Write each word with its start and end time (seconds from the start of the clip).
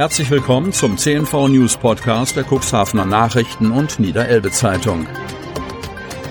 Herzlich 0.00 0.30
willkommen 0.30 0.72
zum 0.72 0.96
CNV 0.96 1.48
News 1.48 1.76
Podcast 1.76 2.34
der 2.34 2.46
Cuxhavener 2.50 3.04
Nachrichten 3.04 3.70
und 3.70 4.00
Niederelbe 4.00 4.50
Zeitung. 4.50 5.06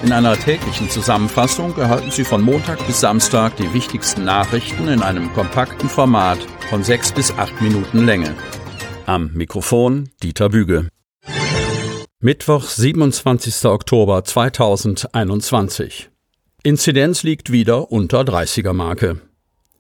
In 0.01 0.11
einer 0.11 0.35
täglichen 0.35 0.89
Zusammenfassung 0.89 1.77
erhalten 1.77 2.09
Sie 2.09 2.23
von 2.23 2.41
Montag 2.41 2.83
bis 2.87 3.01
Samstag 3.01 3.57
die 3.57 3.71
wichtigsten 3.71 4.25
Nachrichten 4.25 4.87
in 4.87 5.03
einem 5.03 5.31
kompakten 5.33 5.87
Format 5.87 6.39
von 6.71 6.83
sechs 6.83 7.11
bis 7.11 7.31
acht 7.37 7.61
Minuten 7.61 8.07
Länge. 8.07 8.35
Am 9.05 9.33
Mikrofon 9.33 10.09
Dieter 10.23 10.49
Büge. 10.49 10.87
Mittwoch, 12.19 12.63
27. 12.63 13.65
Oktober 13.65 14.23
2021. 14.23 16.09
Inzidenz 16.63 17.21
liegt 17.21 17.51
wieder 17.51 17.91
unter 17.91 18.21
30er 18.21 18.73
Marke. 18.73 19.21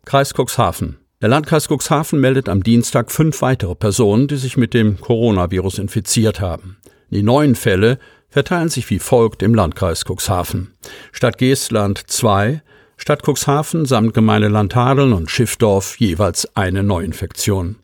Kreis 0.05 0.35
Cuxhaven. 0.35 0.99
Der 1.21 1.27
Landkreis 1.27 1.67
Cuxhaven 1.67 2.21
meldet 2.21 2.47
am 2.47 2.63
Dienstag 2.63 3.11
fünf 3.11 3.41
weitere 3.41 3.75
Personen, 3.75 4.29
die 4.29 4.37
sich 4.37 4.55
mit 4.55 4.73
dem 4.73 5.01
Coronavirus 5.01 5.77
infiziert 5.77 6.39
haben. 6.39 6.77
Die 7.09 7.23
neuen 7.23 7.55
Fälle 7.55 7.99
verteilen 8.29 8.69
sich 8.69 8.89
wie 8.89 8.99
folgt 8.99 9.43
im 9.43 9.53
Landkreis 9.53 10.05
Cuxhaven. 10.05 10.75
Stadt 11.11 11.37
Geestland 11.37 12.09
zwei, 12.09 12.61
Stadt 12.95 13.23
Cuxhaven 13.27 13.85
samt 13.85 14.13
Gemeinde 14.13 14.47
Landhadeln 14.47 15.11
und 15.11 15.29
Schiffdorf 15.29 15.99
jeweils 15.99 16.55
eine 16.55 16.83
Neuinfektion. 16.83 17.75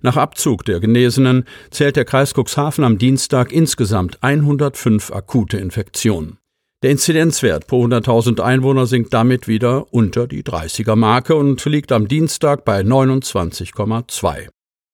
Nach 0.00 0.16
Abzug 0.16 0.64
der 0.64 0.78
Genesenen 0.78 1.46
zählt 1.70 1.96
der 1.96 2.04
Kreis 2.04 2.32
Cuxhaven 2.32 2.84
am 2.84 2.96
Dienstag 2.96 3.50
insgesamt 3.50 4.22
105 4.22 5.10
akute 5.10 5.56
Infektionen. 5.56 6.38
Der 6.84 6.92
Inzidenzwert 6.92 7.66
pro 7.66 7.84
100.000 7.84 8.40
Einwohner 8.40 8.86
sinkt 8.86 9.12
damit 9.12 9.48
wieder 9.48 9.92
unter 9.92 10.28
die 10.28 10.44
30er 10.44 10.94
Marke 10.94 11.34
und 11.34 11.64
liegt 11.64 11.90
am 11.90 12.06
Dienstag 12.06 12.64
bei 12.64 12.82
29,2. 12.82 14.46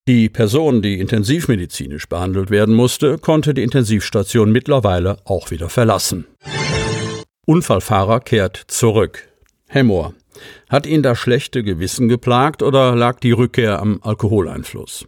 Die 0.09 0.31
Person, 0.31 0.81
die 0.81 0.99
intensivmedizinisch 0.99 2.09
behandelt 2.09 2.49
werden 2.51 2.75
musste, 2.75 3.19
konnte 3.19 3.53
die 3.53 3.63
Intensivstation 3.63 4.51
mittlerweile 4.51 5.19
auch 5.27 5.51
wieder 5.51 5.69
verlassen. 5.69 6.27
Unfallfahrer 7.47 8.21
kehrt 8.21 8.57
zurück. 8.69 9.29
Hemmoor. 9.69 10.15
Hat 10.71 10.87
ihn 10.87 11.03
das 11.03 11.19
schlechte 11.19 11.63
Gewissen 11.63 12.09
geplagt 12.09 12.63
oder 12.63 12.97
lag 12.97 13.21
die 13.21 13.33
Rückkehr 13.33 13.79
am 13.79 14.01
Alkoholeinfluss? 14.03 15.07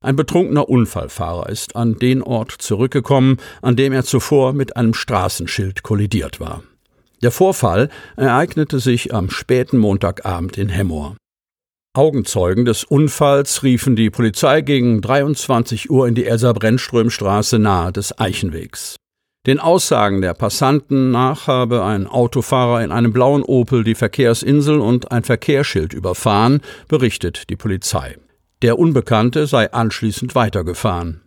Ein 0.00 0.14
betrunkener 0.14 0.68
Unfallfahrer 0.68 1.48
ist 1.48 1.74
an 1.74 1.96
den 1.98 2.22
Ort 2.22 2.52
zurückgekommen, 2.52 3.38
an 3.62 3.74
dem 3.74 3.92
er 3.92 4.04
zuvor 4.04 4.52
mit 4.52 4.76
einem 4.76 4.94
Straßenschild 4.94 5.82
kollidiert 5.82 6.38
war. 6.38 6.62
Der 7.20 7.32
Vorfall 7.32 7.88
ereignete 8.16 8.78
sich 8.78 9.12
am 9.12 9.28
späten 9.28 9.76
Montagabend 9.78 10.56
in 10.56 10.68
Hemmoor. 10.68 11.16
Augenzeugen 11.96 12.64
des 12.64 12.84
Unfalls 12.84 13.64
riefen 13.64 13.96
die 13.96 14.10
Polizei 14.10 14.60
gegen 14.60 15.00
23 15.00 15.90
Uhr 15.90 16.06
in 16.06 16.14
die 16.14 16.26
Elsa-Brennström-Straße 16.26 17.58
nahe 17.58 17.90
des 17.90 18.16
Eichenwegs. 18.20 18.94
Den 19.48 19.58
Aussagen 19.58 20.20
der 20.20 20.34
Passanten 20.34 21.10
nach 21.10 21.48
habe 21.48 21.82
ein 21.82 22.06
Autofahrer 22.06 22.84
in 22.84 22.92
einem 22.92 23.12
blauen 23.12 23.42
Opel 23.42 23.82
die 23.82 23.96
Verkehrsinsel 23.96 24.78
und 24.78 25.10
ein 25.10 25.24
Verkehrsschild 25.24 25.92
überfahren, 25.92 26.60
berichtet 26.86 27.50
die 27.50 27.56
Polizei. 27.56 28.16
Der 28.60 28.76
Unbekannte 28.76 29.46
sei 29.46 29.72
anschließend 29.72 30.34
weitergefahren. 30.34 31.20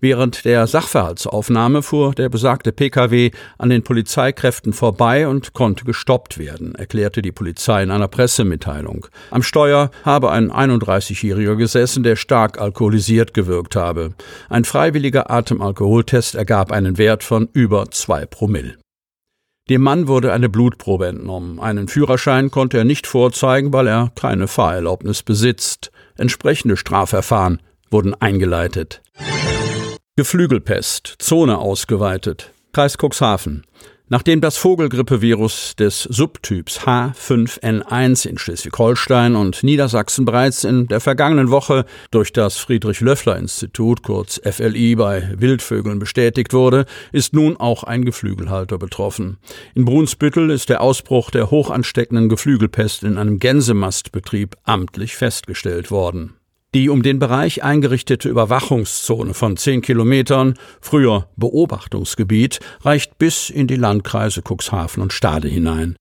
Während 0.00 0.46
der 0.46 0.66
Sachverhaltsaufnahme 0.66 1.82
fuhr 1.82 2.14
der 2.14 2.30
besagte 2.30 2.72
Pkw 2.72 3.30
an 3.58 3.68
den 3.68 3.82
Polizeikräften 3.82 4.72
vorbei 4.72 5.28
und 5.28 5.52
konnte 5.52 5.84
gestoppt 5.84 6.38
werden, 6.38 6.74
erklärte 6.74 7.20
die 7.20 7.32
Polizei 7.32 7.82
in 7.82 7.90
einer 7.90 8.08
Pressemitteilung. 8.08 9.06
Am 9.30 9.42
Steuer 9.42 9.90
habe 10.04 10.30
ein 10.30 10.50
31-Jähriger 10.50 11.56
gesessen, 11.56 12.02
der 12.02 12.16
stark 12.16 12.58
alkoholisiert 12.58 13.34
gewirkt 13.34 13.76
habe. 13.76 14.14
Ein 14.48 14.64
freiwilliger 14.64 15.30
Atemalkoholtest 15.30 16.34
ergab 16.34 16.72
einen 16.72 16.96
Wert 16.96 17.22
von 17.22 17.48
über 17.52 17.90
zwei 17.90 18.24
Promille. 18.24 18.76
Dem 19.70 19.82
Mann 19.82 20.08
wurde 20.08 20.32
eine 20.32 20.48
Blutprobe 20.48 21.06
entnommen. 21.06 21.60
Einen 21.60 21.86
Führerschein 21.86 22.50
konnte 22.50 22.76
er 22.76 22.84
nicht 22.84 23.06
vorzeigen, 23.06 23.72
weil 23.72 23.86
er 23.86 24.10
keine 24.16 24.48
Fahrerlaubnis 24.48 25.22
besitzt. 25.22 25.92
Entsprechende 26.18 26.76
Strafverfahren 26.76 27.62
wurden 27.88 28.14
eingeleitet. 28.14 29.00
Geflügelpest, 30.16 31.14
Zone 31.20 31.58
ausgeweitet. 31.58 32.50
Kreis 32.72 32.98
Cuxhaven. 32.98 33.64
Nachdem 34.12 34.40
das 34.40 34.56
Vogelgrippevirus 34.56 35.76
des 35.76 36.02
Subtyps 36.02 36.80
H5N1 36.80 38.26
in 38.26 38.38
Schleswig-Holstein 38.38 39.36
und 39.36 39.62
Niedersachsen 39.62 40.24
bereits 40.24 40.64
in 40.64 40.88
der 40.88 40.98
vergangenen 40.98 41.52
Woche 41.52 41.84
durch 42.10 42.32
das 42.32 42.56
Friedrich-Löffler-Institut, 42.56 44.02
kurz 44.02 44.40
FLI, 44.44 44.96
bei 44.96 45.32
Wildvögeln 45.36 46.00
bestätigt 46.00 46.52
wurde, 46.52 46.86
ist 47.12 47.34
nun 47.34 47.56
auch 47.56 47.84
ein 47.84 48.04
Geflügelhalter 48.04 48.78
betroffen. 48.78 49.38
In 49.76 49.84
Brunsbüttel 49.84 50.50
ist 50.50 50.70
der 50.70 50.80
Ausbruch 50.80 51.30
der 51.30 51.52
hochansteckenden 51.52 52.28
Geflügelpest 52.28 53.04
in 53.04 53.16
einem 53.16 53.38
Gänsemastbetrieb 53.38 54.56
amtlich 54.64 55.14
festgestellt 55.14 55.92
worden. 55.92 56.34
Die 56.72 56.88
um 56.88 57.02
den 57.02 57.18
Bereich 57.18 57.64
eingerichtete 57.64 58.28
Überwachungszone 58.28 59.34
von 59.34 59.56
zehn 59.56 59.82
Kilometern, 59.82 60.54
früher 60.80 61.28
Beobachtungsgebiet, 61.36 62.60
reicht 62.82 63.18
bis 63.18 63.50
in 63.50 63.66
die 63.66 63.76
Landkreise 63.76 64.40
Cuxhaven 64.42 65.02
und 65.02 65.12
Stade 65.12 65.48
hinein. 65.48 65.96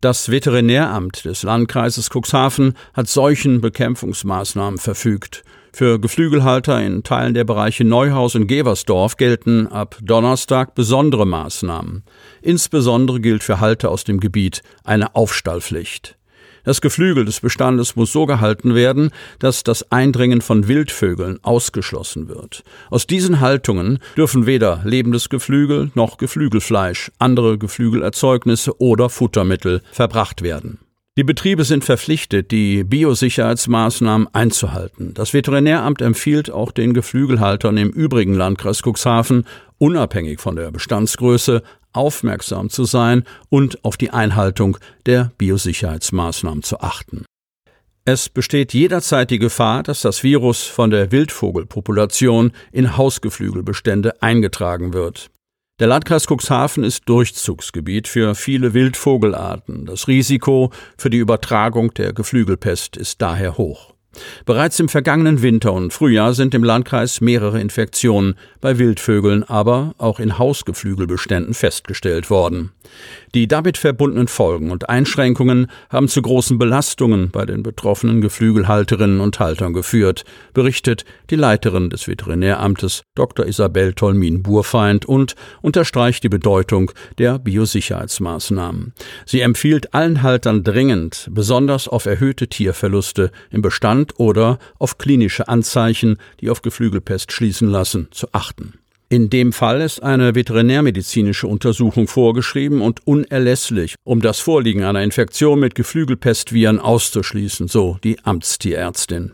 Das 0.00 0.30
Veterinäramt 0.30 1.24
des 1.26 1.42
Landkreises 1.42 2.08
Cuxhaven 2.10 2.74
hat 2.94 3.08
solchen 3.08 3.60
Bekämpfungsmaßnahmen 3.60 4.78
verfügt. 4.78 5.44
Für 5.72 5.98
Geflügelhalter 5.98 6.80
in 6.82 7.02
Teilen 7.02 7.34
der 7.34 7.44
Bereiche 7.44 7.84
Neuhaus 7.84 8.34
und 8.34 8.46
Geversdorf 8.46 9.16
gelten 9.16 9.66
ab 9.66 9.98
Donnerstag 10.02 10.74
besondere 10.74 11.26
Maßnahmen. 11.26 12.04
Insbesondere 12.42 13.20
gilt 13.20 13.42
für 13.42 13.60
Halter 13.60 13.90
aus 13.90 14.04
dem 14.04 14.20
Gebiet 14.20 14.62
eine 14.84 15.14
Aufstallpflicht. 15.14 16.16
Das 16.64 16.80
Geflügel 16.80 17.24
des 17.24 17.40
Bestandes 17.40 17.94
muss 17.94 18.12
so 18.12 18.26
gehalten 18.26 18.74
werden, 18.74 19.10
dass 19.38 19.64
das 19.64 19.90
Eindringen 19.92 20.40
von 20.40 20.66
Wildvögeln 20.66 21.38
ausgeschlossen 21.42 22.28
wird. 22.28 22.64
Aus 22.90 23.06
diesen 23.06 23.40
Haltungen 23.40 23.98
dürfen 24.16 24.46
weder 24.46 24.80
lebendes 24.84 25.28
Geflügel 25.28 25.90
noch 25.94 26.16
Geflügelfleisch, 26.16 27.12
andere 27.18 27.58
Geflügelerzeugnisse 27.58 28.80
oder 28.80 29.10
Futtermittel 29.10 29.82
verbracht 29.92 30.42
werden. 30.42 30.78
Die 31.16 31.22
Betriebe 31.22 31.62
sind 31.62 31.84
verpflichtet, 31.84 32.50
die 32.50 32.82
Biosicherheitsmaßnahmen 32.82 34.26
einzuhalten. 34.34 35.14
Das 35.14 35.32
Veterinäramt 35.32 36.02
empfiehlt 36.02 36.50
auch 36.50 36.72
den 36.72 36.92
Geflügelhaltern 36.92 37.76
im 37.76 37.90
übrigen 37.90 38.34
Landkreis 38.34 38.82
Cuxhaven, 38.82 39.46
unabhängig 39.78 40.40
von 40.40 40.56
der 40.56 40.72
Bestandsgröße, 40.72 41.62
aufmerksam 41.94 42.70
zu 42.70 42.84
sein 42.84 43.24
und 43.48 43.84
auf 43.84 43.96
die 43.96 44.10
Einhaltung 44.10 44.76
der 45.06 45.32
Biosicherheitsmaßnahmen 45.38 46.62
zu 46.62 46.80
achten. 46.80 47.24
Es 48.06 48.28
besteht 48.28 48.74
jederzeit 48.74 49.30
die 49.30 49.38
Gefahr, 49.38 49.82
dass 49.82 50.02
das 50.02 50.22
Virus 50.22 50.64
von 50.64 50.90
der 50.90 51.10
Wildvogelpopulation 51.10 52.52
in 52.70 52.98
Hausgeflügelbestände 52.98 54.20
eingetragen 54.20 54.92
wird. 54.92 55.30
Der 55.80 55.88
Landkreis 55.88 56.26
Cuxhaven 56.26 56.84
ist 56.84 57.08
Durchzugsgebiet 57.08 58.06
für 58.06 58.34
viele 58.34 58.74
Wildvogelarten. 58.74 59.86
Das 59.86 60.06
Risiko 60.06 60.70
für 60.98 61.10
die 61.10 61.16
Übertragung 61.16 61.94
der 61.94 62.12
Geflügelpest 62.12 62.96
ist 62.96 63.22
daher 63.22 63.56
hoch. 63.56 63.93
Bereits 64.44 64.80
im 64.80 64.88
vergangenen 64.88 65.42
Winter 65.42 65.72
und 65.72 65.92
Frühjahr 65.92 66.34
sind 66.34 66.54
im 66.54 66.64
Landkreis 66.64 67.20
mehrere 67.20 67.60
Infektionen 67.60 68.34
bei 68.60 68.78
Wildvögeln, 68.78 69.44
aber 69.44 69.94
auch 69.98 70.20
in 70.20 70.38
Hausgeflügelbeständen 70.38 71.54
festgestellt 71.54 72.30
worden. 72.30 72.72
Die 73.34 73.48
damit 73.48 73.78
verbundenen 73.78 74.28
Folgen 74.28 74.70
und 74.70 74.88
Einschränkungen 74.88 75.66
haben 75.90 76.08
zu 76.08 76.22
großen 76.22 76.58
Belastungen 76.58 77.30
bei 77.30 77.46
den 77.46 77.62
betroffenen 77.62 78.20
Geflügelhalterinnen 78.20 79.20
und 79.20 79.40
Haltern 79.40 79.72
geführt, 79.72 80.24
berichtet 80.52 81.04
die 81.30 81.36
Leiterin 81.36 81.90
des 81.90 82.06
Veterinäramtes 82.06 83.02
Dr. 83.14 83.46
Isabel 83.46 83.94
Tolmin-Burfeind 83.94 85.06
und 85.06 85.34
unterstreicht 85.62 86.22
die 86.22 86.28
Bedeutung 86.28 86.92
der 87.18 87.38
Biosicherheitsmaßnahmen. 87.38 88.92
Sie 89.26 89.40
empfiehlt 89.40 89.94
allen 89.94 90.22
Haltern 90.22 90.62
dringend, 90.62 91.28
besonders 91.30 91.88
auf 91.88 92.06
erhöhte 92.06 92.48
Tierverluste 92.48 93.30
im 93.50 93.62
Bestand 93.62 94.18
oder 94.18 94.58
auf 94.78 94.98
klinische 94.98 95.48
Anzeichen, 95.48 96.18
die 96.40 96.50
auf 96.50 96.62
Geflügelpest 96.62 97.32
schließen 97.32 97.68
lassen, 97.68 98.08
zu 98.10 98.28
achten. 98.32 98.74
In 99.08 99.30
dem 99.30 99.52
Fall 99.52 99.80
ist 99.80 100.02
eine 100.02 100.34
veterinärmedizinische 100.34 101.46
Untersuchung 101.46 102.08
vorgeschrieben 102.08 102.80
und 102.80 103.06
unerlässlich, 103.06 103.94
um 104.02 104.20
das 104.20 104.40
Vorliegen 104.40 104.82
einer 104.82 105.02
Infektion 105.02 105.60
mit 105.60 105.74
Geflügelpestviren 105.74 106.80
auszuschließen, 106.80 107.68
so 107.68 107.98
die 108.02 108.18
Amtstierärztin. 108.24 109.32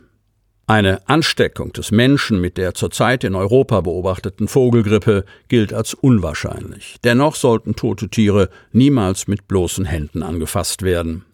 Eine 0.67 1.08
Ansteckung 1.08 1.72
des 1.72 1.90
Menschen 1.90 2.40
mit 2.40 2.56
der 2.56 2.75
zurzeit 2.75 3.25
in 3.25 3.34
Europa 3.34 3.81
beobachteten 3.81 4.46
Vogelgrippe 4.46 5.25
gilt 5.49 5.73
als 5.73 5.94
unwahrscheinlich. 5.94 6.96
Dennoch 7.02 7.34
sollten 7.34 7.75
tote 7.75 8.08
Tiere 8.08 8.50
niemals 8.70 9.26
mit 9.26 9.49
bloßen 9.49 9.84
Händen 9.84 10.23
angefasst 10.23 10.82
werden. 10.82 11.25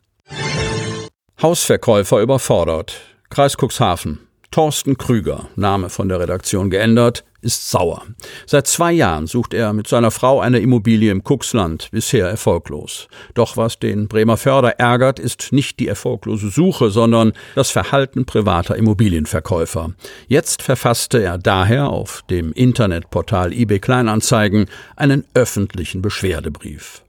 Hausverkäufer 1.42 2.22
überfordert. 2.22 2.98
Kreis 3.28 3.56
Cuxhaven. 3.58 4.25
Thorsten 4.56 4.96
Krüger, 4.96 5.50
Name 5.54 5.90
von 5.90 6.08
der 6.08 6.18
Redaktion 6.18 6.70
geändert, 6.70 7.24
ist 7.42 7.70
sauer. 7.70 8.06
Seit 8.46 8.66
zwei 8.66 8.90
Jahren 8.90 9.26
sucht 9.26 9.52
er 9.52 9.74
mit 9.74 9.86
seiner 9.86 10.10
Frau 10.10 10.40
eine 10.40 10.60
Immobilie 10.60 11.12
im 11.12 11.22
Kuxland, 11.22 11.90
bisher 11.90 12.26
erfolglos. 12.26 13.08
Doch 13.34 13.58
was 13.58 13.78
den 13.78 14.08
Bremer 14.08 14.38
Förder 14.38 14.80
ärgert, 14.80 15.18
ist 15.18 15.52
nicht 15.52 15.78
die 15.78 15.88
erfolglose 15.88 16.48
Suche, 16.48 16.88
sondern 16.88 17.34
das 17.54 17.70
Verhalten 17.70 18.24
privater 18.24 18.76
Immobilienverkäufer. 18.76 19.92
Jetzt 20.26 20.62
verfasste 20.62 21.22
er 21.22 21.36
daher 21.36 21.90
auf 21.90 22.22
dem 22.30 22.54
Internetportal 22.54 23.52
eBay 23.52 23.78
Kleinanzeigen 23.78 24.70
einen 24.96 25.26
öffentlichen 25.34 26.00
Beschwerdebrief. 26.00 27.02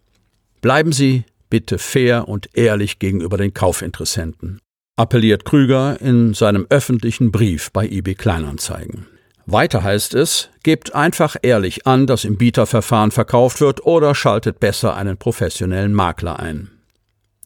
Bleiben 0.60 0.92
Sie 0.92 1.24
bitte 1.50 1.78
fair 1.78 2.28
und 2.28 2.50
ehrlich 2.58 3.00
gegenüber 3.00 3.38
den 3.38 3.54
Kaufinteressenten 3.54 4.60
appelliert 4.98 5.46
Krüger 5.46 6.02
in 6.02 6.34
seinem 6.34 6.66
öffentlichen 6.70 7.32
Brief 7.32 7.72
bei 7.72 7.88
eBay 7.88 8.16
Kleinanzeigen. 8.16 9.08
Weiter 9.46 9.82
heißt 9.82 10.14
es, 10.14 10.50
gebt 10.64 10.94
einfach 10.94 11.38
ehrlich 11.42 11.88
an, 11.88 12.06
dass 12.06 12.26
im 12.26 12.38
Bieterverfahren 12.38 13.12
verkauft 13.12 13.62
wird 13.62 13.86
oder 13.86 14.14
schaltet 14.14 14.60
besser 14.60 14.98
einen 14.98 15.16
professionellen 15.16 15.94
Makler 15.94 16.40
ein. 16.40 16.70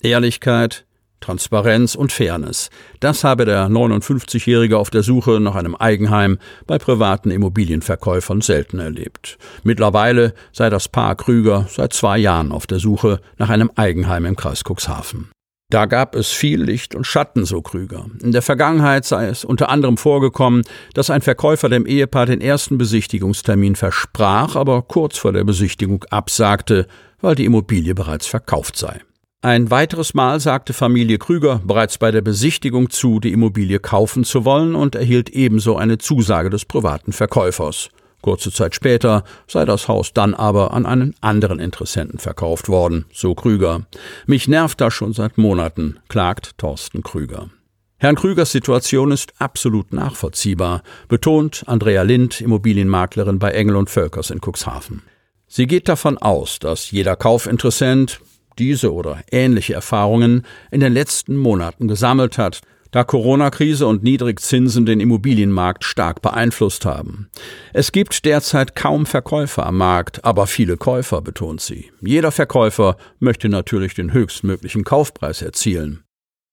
Ehrlichkeit, 0.01 0.85
Transparenz 1.19 1.93
und 1.93 2.11
Fairness. 2.11 2.71
Das 2.99 3.23
habe 3.23 3.45
der 3.45 3.67
59-Jährige 3.67 4.79
auf 4.79 4.89
der 4.89 5.03
Suche 5.03 5.39
nach 5.39 5.53
einem 5.53 5.75
Eigenheim 5.75 6.39
bei 6.65 6.79
privaten 6.79 7.29
Immobilienverkäufern 7.29 8.41
selten 8.41 8.79
erlebt. 8.79 9.37
Mittlerweile 9.61 10.33
sei 10.51 10.71
das 10.71 10.87
Paar 10.89 11.15
Krüger 11.15 11.67
seit 11.69 11.93
zwei 11.93 12.17
Jahren 12.17 12.51
auf 12.51 12.65
der 12.65 12.79
Suche 12.79 13.21
nach 13.37 13.49
einem 13.49 13.69
Eigenheim 13.75 14.25
im 14.25 14.35
Kreis 14.35 14.63
Cuxhaven. 14.63 15.29
Da 15.71 15.85
gab 15.85 16.15
es 16.15 16.29
viel 16.31 16.61
Licht 16.61 16.95
und 16.95 17.07
Schatten, 17.07 17.45
so 17.45 17.61
Krüger. 17.61 18.05
In 18.21 18.33
der 18.33 18.41
Vergangenheit 18.41 19.05
sei 19.05 19.27
es 19.27 19.45
unter 19.45 19.69
anderem 19.69 19.95
vorgekommen, 19.95 20.63
dass 20.93 21.09
ein 21.09 21.21
Verkäufer 21.21 21.69
dem 21.69 21.85
Ehepaar 21.85 22.25
den 22.25 22.41
ersten 22.41 22.77
Besichtigungstermin 22.77 23.77
versprach, 23.77 24.57
aber 24.57 24.81
kurz 24.81 25.17
vor 25.17 25.31
der 25.31 25.45
Besichtigung 25.45 26.03
absagte, 26.09 26.87
weil 27.21 27.35
die 27.35 27.45
Immobilie 27.45 27.95
bereits 27.95 28.27
verkauft 28.27 28.75
sei. 28.75 28.99
Ein 29.41 29.71
weiteres 29.71 30.13
Mal 30.13 30.41
sagte 30.41 30.73
Familie 30.73 31.17
Krüger 31.17 31.61
bereits 31.63 31.97
bei 31.97 32.11
der 32.11 32.21
Besichtigung 32.21 32.89
zu, 32.89 33.21
die 33.21 33.31
Immobilie 33.31 33.79
kaufen 33.79 34.25
zu 34.25 34.43
wollen 34.43 34.75
und 34.75 34.95
erhielt 34.95 35.29
ebenso 35.29 35.77
eine 35.77 35.97
Zusage 35.99 36.49
des 36.49 36.65
privaten 36.65 37.13
Verkäufers. 37.13 37.89
Kurze 38.21 38.51
Zeit 38.51 38.75
später 38.75 39.23
sei 39.47 39.65
das 39.65 39.87
Haus 39.87 40.13
dann 40.13 40.33
aber 40.33 40.73
an 40.73 40.85
einen 40.85 41.15
anderen 41.21 41.59
Interessenten 41.59 42.19
verkauft 42.19 42.69
worden, 42.69 43.05
so 43.13 43.35
Krüger. 43.35 43.81
Mich 44.25 44.47
nervt 44.47 44.79
das 44.81 44.93
schon 44.93 45.13
seit 45.13 45.37
Monaten, 45.37 45.99
klagt 46.07 46.57
Thorsten 46.57 47.03
Krüger. 47.03 47.49
Herrn 47.97 48.15
Krügers 48.15 48.51
Situation 48.51 49.11
ist 49.11 49.33
absolut 49.37 49.93
nachvollziehbar, 49.93 50.81
betont 51.07 51.63
Andrea 51.67 52.01
Lind, 52.01 52.41
Immobilienmaklerin 52.41 53.37
bei 53.37 53.51
Engel 53.51 53.75
und 53.75 53.91
Völkers 53.91 54.31
in 54.31 54.39
Cuxhaven. 54.41 55.03
Sie 55.47 55.67
geht 55.67 55.87
davon 55.87 56.17
aus, 56.17 56.59
dass 56.59 56.89
jeder 56.89 57.15
Kaufinteressent 57.15 58.19
diese 58.57 58.93
oder 58.93 59.21
ähnliche 59.31 59.73
Erfahrungen 59.73 60.45
in 60.71 60.79
den 60.79 60.93
letzten 60.93 61.37
Monaten 61.37 61.87
gesammelt 61.87 62.37
hat, 62.37 62.61
da 62.91 63.03
Corona-Krise 63.03 63.87
und 63.87 64.03
Niedrigzinsen 64.03 64.85
den 64.85 64.99
Immobilienmarkt 64.99 65.83
stark 65.83 66.21
beeinflusst 66.21 66.85
haben. 66.85 67.29
Es 67.73 67.91
gibt 67.91 68.25
derzeit 68.25 68.75
kaum 68.75 69.05
Verkäufer 69.05 69.65
am 69.65 69.77
Markt, 69.77 70.23
aber 70.23 70.47
viele 70.47 70.77
Käufer, 70.77 71.21
betont 71.21 71.61
sie. 71.61 71.91
Jeder 72.01 72.31
Verkäufer 72.31 72.97
möchte 73.19 73.49
natürlich 73.49 73.93
den 73.93 74.13
höchstmöglichen 74.13 74.83
Kaufpreis 74.83 75.41
erzielen. 75.41 76.03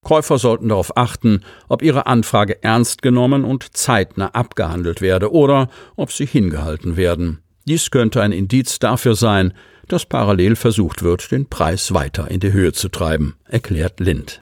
Käufer 0.03 0.37
sollten 0.37 0.69
darauf 0.69 0.95
achten, 0.95 1.41
ob 1.67 1.81
ihre 1.81 2.07
Anfrage 2.07 2.63
ernst 2.63 3.01
genommen 3.01 3.43
und 3.43 3.75
zeitnah 3.75 4.29
abgehandelt 4.29 5.01
werde 5.01 5.31
oder 5.33 5.69
ob 5.97 6.11
sie 6.11 6.25
hingehalten 6.25 6.95
werden. 6.95 7.39
Dies 7.67 7.91
könnte 7.91 8.21
ein 8.21 8.31
Indiz 8.31 8.79
dafür 8.79 9.15
sein, 9.15 9.53
dass 9.87 10.05
parallel 10.05 10.55
versucht 10.55 11.03
wird, 11.03 11.31
den 11.31 11.49
Preis 11.49 11.93
weiter 11.93 12.31
in 12.31 12.39
die 12.39 12.53
Höhe 12.53 12.71
zu 12.71 12.89
treiben, 12.89 13.35
erklärt 13.45 13.99
Lind. 13.99 14.41